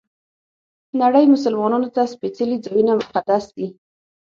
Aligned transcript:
نړۍ 1.01 1.25
مسلمانانو 1.35 1.87
ته 1.95 2.01
سپېڅلي 2.13 2.57
ځایونه 2.65 2.91
مقدس 3.01 3.43
دي. 3.57 3.67